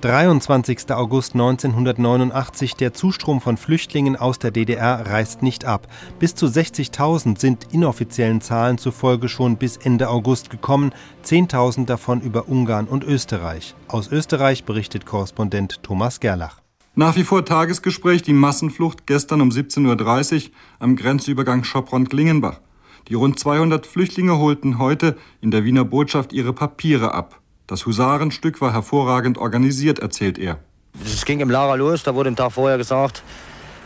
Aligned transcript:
23. 0.00 0.92
August 0.92 1.34
1989. 1.34 2.76
Der 2.76 2.92
Zustrom 2.92 3.40
von 3.40 3.56
Flüchtlingen 3.56 4.14
aus 4.14 4.38
der 4.38 4.52
DDR 4.52 5.04
reißt 5.06 5.42
nicht 5.42 5.64
ab. 5.64 5.88
Bis 6.20 6.36
zu 6.36 6.46
60.000 6.46 7.40
sind 7.40 7.72
inoffiziellen 7.72 8.40
Zahlen 8.40 8.78
zufolge 8.78 9.28
schon 9.28 9.56
bis 9.56 9.76
Ende 9.76 10.08
August 10.08 10.50
gekommen, 10.50 10.92
10.000 11.24 11.86
davon 11.86 12.20
über 12.20 12.48
Ungarn 12.48 12.86
und 12.86 13.02
Österreich. 13.02 13.74
Aus 13.88 14.12
Österreich 14.12 14.64
berichtet 14.64 15.04
Korrespondent 15.04 15.82
Thomas 15.82 16.20
Gerlach. 16.20 16.60
Nach 16.94 17.16
wie 17.16 17.24
vor 17.24 17.44
Tagesgespräch 17.44 18.22
die 18.22 18.32
Massenflucht 18.32 19.06
gestern 19.06 19.40
um 19.40 19.50
17.30 19.50 20.34
Uhr 20.44 20.50
am 20.78 20.94
Grenzübergang 20.94 21.64
Schopron-Klingenbach. 21.64 22.60
Die 23.08 23.14
rund 23.14 23.38
200 23.38 23.84
Flüchtlinge 23.86 24.38
holten 24.38 24.78
heute 24.78 25.16
in 25.40 25.50
der 25.50 25.64
Wiener 25.64 25.84
Botschaft 25.84 26.32
ihre 26.32 26.52
Papiere 26.52 27.14
ab. 27.14 27.40
Das 27.68 27.84
Husarenstück 27.84 28.62
war 28.62 28.72
hervorragend 28.72 29.36
organisiert, 29.36 29.98
erzählt 29.98 30.38
er. 30.38 30.56
Es 31.04 31.26
ging 31.26 31.40
im 31.40 31.50
Lager 31.50 31.76
los, 31.76 32.02
da 32.02 32.14
wurde 32.14 32.30
am 32.30 32.34
Tag 32.34 32.52
vorher 32.52 32.78
gesagt, 32.78 33.22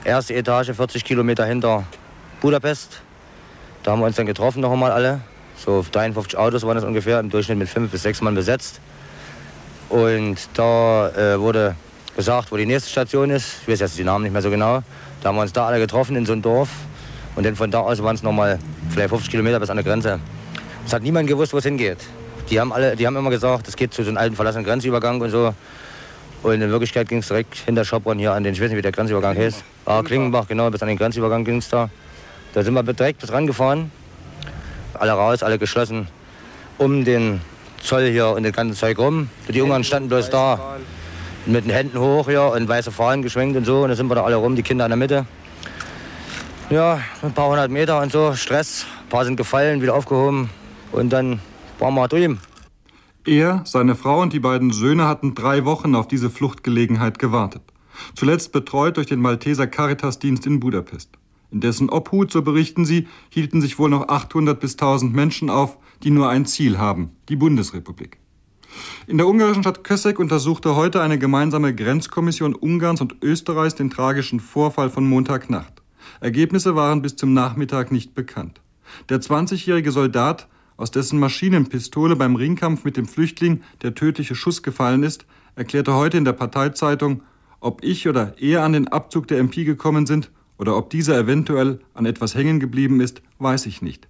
erste 0.04 0.34
Etage 0.34 0.70
40 0.70 1.04
Kilometer 1.04 1.44
hinter 1.44 1.84
Budapest. 2.40 3.02
Da 3.82 3.90
haben 3.90 3.98
wir 3.98 4.06
uns 4.06 4.14
dann 4.14 4.26
getroffen 4.26 4.60
noch 4.60 4.70
einmal 4.70 4.92
alle. 4.92 5.20
So 5.56 5.84
53 5.90 6.38
Autos 6.38 6.62
waren 6.62 6.76
es 6.76 6.84
ungefähr, 6.84 7.18
im 7.18 7.28
Durchschnitt 7.28 7.58
mit 7.58 7.68
fünf 7.68 7.90
bis 7.90 8.02
sechs 8.02 8.20
Mann 8.20 8.36
besetzt. 8.36 8.80
Und 9.88 10.36
da 10.54 11.08
äh, 11.08 11.40
wurde 11.40 11.74
gesagt, 12.14 12.52
wo 12.52 12.56
die 12.56 12.66
nächste 12.66 12.88
Station 12.88 13.30
ist. 13.30 13.62
Ich 13.62 13.68
weiß 13.68 13.80
jetzt 13.80 13.98
die 13.98 14.04
Namen 14.04 14.22
nicht 14.22 14.32
mehr 14.32 14.42
so 14.42 14.50
genau. 14.50 14.84
Da 15.22 15.30
haben 15.30 15.34
wir 15.34 15.42
uns 15.42 15.52
da 15.52 15.66
alle 15.66 15.80
getroffen 15.80 16.14
in 16.14 16.24
so 16.24 16.34
einem 16.34 16.42
Dorf. 16.42 16.68
Und 17.34 17.44
dann 17.44 17.56
von 17.56 17.72
da 17.72 17.80
aus 17.80 18.00
waren 18.00 18.14
es 18.14 18.22
noch 18.22 18.32
mal 18.32 18.60
vielleicht 18.90 19.08
50 19.08 19.28
Kilometer 19.28 19.58
bis 19.58 19.70
an 19.70 19.76
der 19.76 19.84
Grenze. 19.84 20.20
Es 20.86 20.92
hat 20.92 21.02
niemand 21.02 21.26
gewusst, 21.26 21.52
wo 21.52 21.58
es 21.58 21.64
hingeht. 21.64 21.98
Die 22.50 22.60
haben, 22.60 22.72
alle, 22.72 22.96
die 22.96 23.06
haben 23.06 23.16
immer 23.16 23.30
gesagt, 23.30 23.68
es 23.68 23.76
geht 23.76 23.94
zu 23.94 24.02
so 24.02 24.08
einem 24.08 24.18
alten 24.18 24.36
verlassenen 24.36 24.64
Grenzübergang 24.64 25.20
und 25.20 25.30
so. 25.30 25.54
Und 26.42 26.60
in 26.60 26.70
Wirklichkeit 26.70 27.08
ging 27.08 27.18
es 27.18 27.28
direkt 27.28 27.56
hinter 27.56 27.84
Schopron 27.84 28.18
hier 28.18 28.32
an 28.32 28.42
den, 28.42 28.52
ich 28.52 28.60
weiß 28.60 28.68
nicht, 28.68 28.76
wie 28.76 28.82
der 28.82 28.92
Grenzübergang 28.92 29.36
heißt. 29.36 29.62
Ah, 29.86 30.02
Klingenbach, 30.02 30.48
genau, 30.48 30.70
bis 30.70 30.82
an 30.82 30.88
den 30.88 30.98
Grenzübergang 30.98 31.44
ging 31.44 31.58
es 31.58 31.68
da. 31.68 31.88
Da 32.52 32.62
sind 32.62 32.74
wir 32.74 32.82
direkt 32.82 33.20
bis 33.20 33.32
rangefahren. 33.32 33.90
Alle 34.94 35.12
raus, 35.12 35.42
alle 35.42 35.58
geschlossen. 35.58 36.08
Um 36.78 37.04
den 37.04 37.40
Zoll 37.80 38.10
hier 38.10 38.28
und 38.28 38.42
das 38.42 38.52
ganze 38.52 38.78
Zeug 38.78 38.98
rum. 38.98 39.28
Die 39.48 39.60
Ungarn 39.60 39.84
standen 39.84 40.08
bloß 40.08 40.30
da. 40.30 40.76
Mit 41.46 41.64
den 41.64 41.72
Händen 41.72 41.98
hoch 41.98 42.28
hier 42.28 42.44
und 42.44 42.68
weiße 42.68 42.92
Fahnen 42.92 43.22
geschwenkt 43.22 43.56
und 43.56 43.64
so. 43.64 43.82
Und 43.82 43.88
da 43.88 43.96
sind 43.96 44.08
wir 44.08 44.14
da 44.14 44.24
alle 44.24 44.36
rum, 44.36 44.54
die 44.54 44.62
Kinder 44.62 44.84
in 44.84 44.90
der 44.90 44.96
Mitte. 44.96 45.26
Ja, 46.70 47.00
ein 47.22 47.32
paar 47.32 47.48
hundert 47.48 47.70
Meter 47.70 48.00
und 48.00 48.12
so, 48.12 48.34
Stress. 48.34 48.86
Ein 49.04 49.08
paar 49.08 49.24
sind 49.24 49.36
gefallen, 49.36 49.82
wieder 49.82 49.94
aufgehoben. 49.94 50.50
Und 50.92 51.10
dann 51.10 51.40
waren 51.82 51.94
wir 51.94 52.08
drüben. 52.08 52.38
Er, 53.26 53.62
seine 53.64 53.94
Frau 53.94 54.22
und 54.22 54.32
die 54.32 54.40
beiden 54.40 54.70
Söhne 54.70 55.06
hatten 55.06 55.34
drei 55.34 55.64
Wochen 55.64 55.94
auf 55.94 56.08
diese 56.08 56.30
Fluchtgelegenheit 56.30 57.18
gewartet. 57.18 57.62
Zuletzt 58.14 58.52
betreut 58.52 58.96
durch 58.96 59.06
den 59.06 59.20
Malteser 59.20 59.66
Caritasdienst 59.66 60.46
in 60.46 60.60
Budapest. 60.60 61.10
In 61.50 61.60
dessen 61.60 61.90
Obhut, 61.90 62.32
so 62.32 62.42
berichten 62.42 62.86
sie, 62.86 63.06
hielten 63.28 63.60
sich 63.60 63.78
wohl 63.78 63.90
noch 63.90 64.08
800 64.08 64.58
bis 64.58 64.72
1000 64.72 65.14
Menschen 65.14 65.50
auf, 65.50 65.76
die 66.02 66.10
nur 66.10 66.28
ein 66.28 66.46
Ziel 66.46 66.78
haben, 66.78 67.10
die 67.28 67.36
Bundesrepublik. 67.36 68.18
In 69.06 69.18
der 69.18 69.28
ungarischen 69.28 69.62
Stadt 69.62 69.84
Kössek 69.84 70.18
untersuchte 70.18 70.76
heute 70.76 71.02
eine 71.02 71.18
gemeinsame 71.18 71.74
Grenzkommission 71.74 72.54
Ungarns 72.54 73.02
und 73.02 73.16
Österreichs 73.22 73.74
den 73.74 73.90
tragischen 73.90 74.40
Vorfall 74.40 74.88
von 74.88 75.06
Montagnacht. 75.06 75.82
Ergebnisse 76.20 76.74
waren 76.74 77.02
bis 77.02 77.16
zum 77.16 77.34
Nachmittag 77.34 77.92
nicht 77.92 78.14
bekannt. 78.14 78.60
Der 79.10 79.20
20-jährige 79.20 79.92
Soldat 79.92 80.48
aus 80.82 80.90
dessen 80.90 81.20
Maschinenpistole 81.20 82.16
beim 82.16 82.34
Ringkampf 82.34 82.84
mit 82.84 82.96
dem 82.96 83.06
Flüchtling 83.06 83.60
der 83.82 83.94
tödliche 83.94 84.34
Schuss 84.34 84.64
gefallen 84.64 85.04
ist, 85.04 85.26
erklärte 85.54 85.94
heute 85.94 86.16
in 86.16 86.24
der 86.24 86.32
Parteizeitung, 86.32 87.22
ob 87.60 87.84
ich 87.84 88.08
oder 88.08 88.34
er 88.40 88.64
an 88.64 88.72
den 88.72 88.88
Abzug 88.88 89.28
der 89.28 89.38
MP 89.38 89.62
gekommen 89.62 90.06
sind 90.06 90.32
oder 90.58 90.76
ob 90.76 90.90
dieser 90.90 91.16
eventuell 91.16 91.78
an 91.94 92.04
etwas 92.04 92.34
hängen 92.34 92.58
geblieben 92.58 93.00
ist, 93.00 93.22
weiß 93.38 93.66
ich 93.66 93.80
nicht. 93.80 94.08